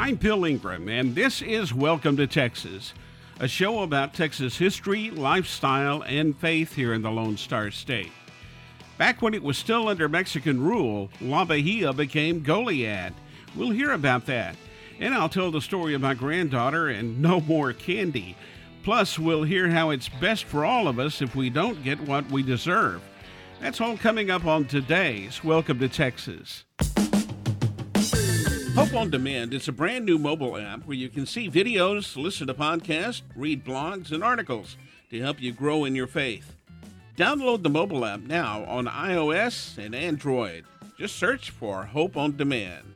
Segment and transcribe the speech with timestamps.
[0.00, 2.94] I'm Bill Ingram, and this is Welcome to Texas,
[3.38, 8.10] a show about Texas history, lifestyle, and faith here in the Lone Star State.
[8.96, 13.12] Back when it was still under Mexican rule, La Bahia became Goliad.
[13.54, 14.56] We'll hear about that.
[15.00, 18.36] And I'll tell the story of my granddaughter and no more candy.
[18.82, 22.24] Plus, we'll hear how it's best for all of us if we don't get what
[22.30, 23.02] we deserve.
[23.60, 26.64] That's all coming up on today's Welcome to Texas.
[28.90, 32.48] Hope on Demand is a brand new mobile app where you can see videos, listen
[32.48, 34.76] to podcasts, read blogs, and articles
[35.10, 36.56] to help you grow in your faith.
[37.16, 40.64] Download the mobile app now on iOS and Android.
[40.98, 42.94] Just search for Hope on Demand.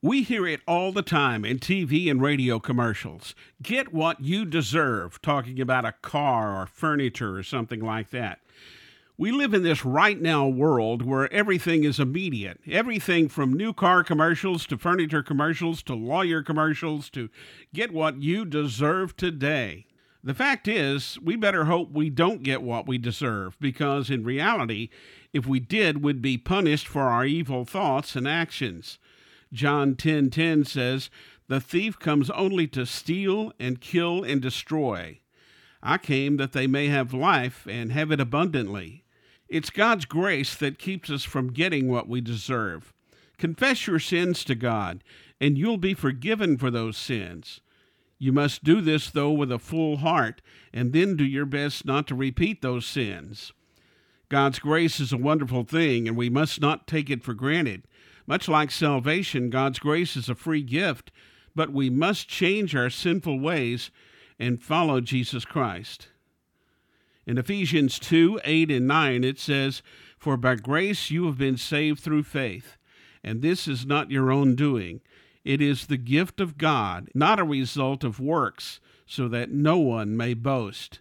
[0.00, 3.34] We hear it all the time in TV and radio commercials.
[3.62, 8.38] Get what you deserve, talking about a car or furniture or something like that.
[9.20, 12.58] We live in this right now world where everything is immediate.
[12.66, 17.28] Everything from new car commercials to furniture commercials to lawyer commercials to
[17.74, 19.84] get what you deserve today.
[20.24, 24.88] The fact is, we better hope we don't get what we deserve because in reality,
[25.34, 28.98] if we did, we'd be punished for our evil thoughts and actions.
[29.52, 31.10] John 10:10 10, 10 says,
[31.46, 35.20] "The thief comes only to steal and kill and destroy.
[35.82, 39.04] I came that they may have life and have it abundantly."
[39.50, 42.92] It's God's grace that keeps us from getting what we deserve.
[43.36, 45.02] Confess your sins to God,
[45.40, 47.60] and you'll be forgiven for those sins.
[48.16, 50.40] You must do this, though, with a full heart,
[50.72, 53.52] and then do your best not to repeat those sins.
[54.28, 57.82] God's grace is a wonderful thing, and we must not take it for granted.
[58.28, 61.10] Much like salvation, God's grace is a free gift,
[61.56, 63.90] but we must change our sinful ways
[64.38, 66.06] and follow Jesus Christ.
[67.30, 69.82] In Ephesians 2 8 and 9, it says,
[70.18, 72.76] For by grace you have been saved through faith,
[73.22, 75.00] and this is not your own doing.
[75.44, 80.16] It is the gift of God, not a result of works, so that no one
[80.16, 80.98] may boast.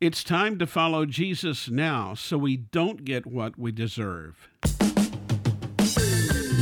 [0.00, 4.48] It's time to follow Jesus now so we don't get what we deserve.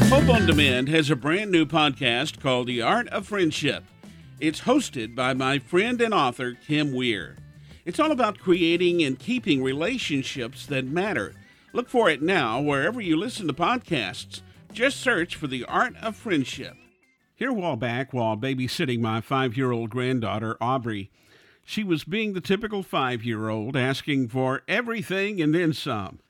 [0.08, 3.84] Hope on Demand has a brand new podcast called The Art of Friendship.
[4.40, 7.36] It's hosted by my friend and author, Kim Weir.
[7.84, 11.34] It's all about creating and keeping relationships that matter.
[11.74, 14.40] Look for it now wherever you listen to podcasts.
[14.72, 16.76] Just search for The Art of Friendship.
[17.34, 21.10] Here, while back, while babysitting my five year old granddaughter, Aubrey,
[21.62, 26.20] she was being the typical five year old, asking for everything and then some.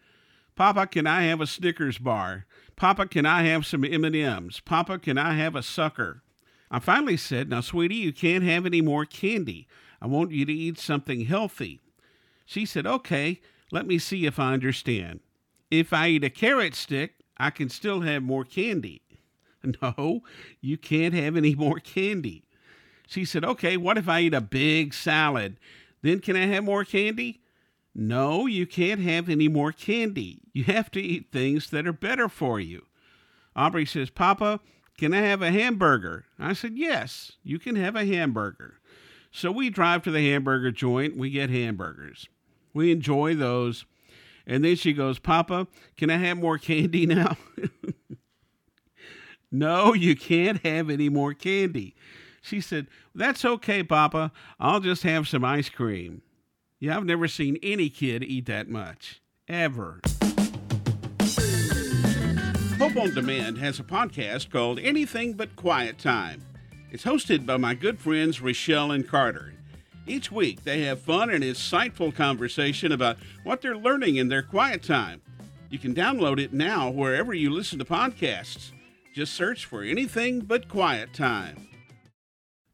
[0.56, 2.46] Papa, can I have a Snickers bar?
[2.74, 4.60] Papa, can I have some M&Ms?
[4.60, 6.22] Papa, can I have a sucker?
[6.70, 9.68] I finally said, Now, sweetie, you can't have any more candy.
[10.04, 11.80] I want you to eat something healthy.
[12.44, 13.40] She said, Okay,
[13.72, 15.20] let me see if I understand.
[15.70, 19.00] If I eat a carrot stick, I can still have more candy.
[19.80, 20.20] No,
[20.60, 22.44] you can't have any more candy.
[23.06, 25.56] She said, Okay, what if I eat a big salad?
[26.02, 27.40] Then can I have more candy?
[27.94, 30.42] No, you can't have any more candy.
[30.52, 32.84] You have to eat things that are better for you.
[33.56, 34.60] Aubrey says, Papa,
[34.98, 36.26] can I have a hamburger?
[36.38, 38.80] I said, Yes, you can have a hamburger.
[39.36, 42.28] So we drive to the hamburger joint, we get hamburgers.
[42.72, 43.84] We enjoy those.
[44.46, 47.36] And then she goes, Papa, can I have more candy now?
[49.50, 51.96] no, you can't have any more candy.
[52.42, 54.30] She said, That's okay, Papa.
[54.60, 56.22] I'll just have some ice cream.
[56.78, 59.20] Yeah, I've never seen any kid eat that much.
[59.48, 60.00] Ever.
[62.78, 66.40] Hope on Demand has a podcast called Anything But Quiet Time.
[66.94, 69.52] It's hosted by my good friends Rochelle and Carter.
[70.06, 74.84] Each week, they have fun and insightful conversation about what they're learning in their quiet
[74.84, 75.20] time.
[75.70, 78.70] You can download it now wherever you listen to podcasts.
[79.12, 81.66] Just search for anything but quiet time.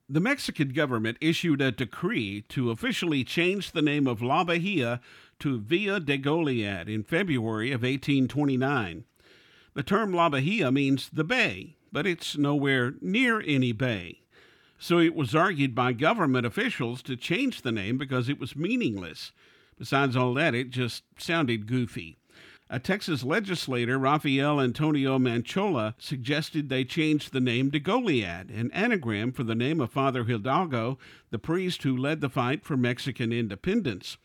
[0.06, 5.00] The Mexican government issued a decree to officially change the name of La Bahia
[5.38, 9.04] to Villa de Goliad in February of 1829.
[9.72, 14.20] The term La Bahia means the bay, but it's nowhere near any bay.
[14.78, 19.32] So it was argued by government officials to change the name because it was meaningless.
[19.78, 22.16] Besides all that, it just sounded goofy.
[22.72, 29.32] A Texas legislator, Rafael Antonio Manchola, suggested they change the name to Goliad, an anagram
[29.32, 30.96] for the name of Father Hidalgo,
[31.30, 34.18] the priest who led the fight for Mexican independence.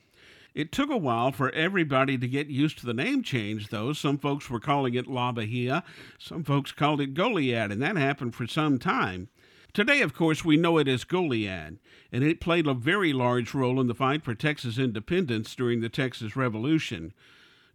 [0.55, 3.91] It took a while for everybody to get used to the name change, though.
[3.91, 5.83] Some folks were calling it La Bahia,
[6.17, 9.27] some folks called it Goliad, and that happened for some time.
[9.73, 11.77] Today, of course, we know it as Goliad,
[12.09, 15.89] and it played a very large role in the fight for Texas independence during the
[15.89, 17.11] Texas Revolution.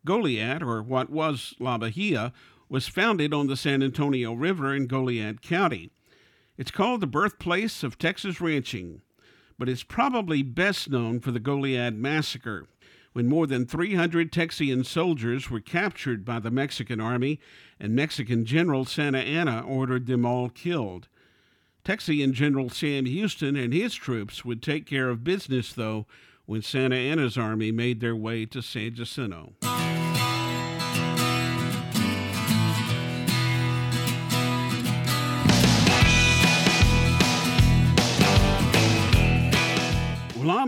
[0.06, 2.32] Goliad, or what was La Bahia,
[2.70, 5.90] was founded on the San Antonio River in Goliad County.
[6.56, 9.02] It's called the birthplace of Texas ranching,
[9.60, 12.66] but is probably best known for the Goliad Massacre,
[13.12, 17.38] when more than 300 Texian soldiers were captured by the Mexican army
[17.78, 21.08] and Mexican General Santa Anna ordered them all killed.
[21.84, 26.06] Texian General Sam Houston and his troops would take care of business, though,
[26.46, 29.52] when Santa Anna's army made their way to San Jacinto.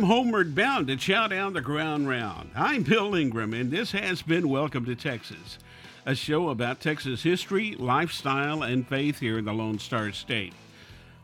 [0.02, 2.50] Homeward bound to chow down the ground round.
[2.56, 5.58] I'm Bill Ingram, and this has been Welcome to Texas,
[6.04, 10.54] a show about Texas history, lifestyle, and faith here in the Lone Star State.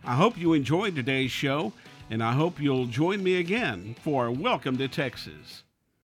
[0.05, 1.73] I hope you enjoyed today's show,
[2.09, 5.65] and I hope you'll join me again for Welcome to Texas.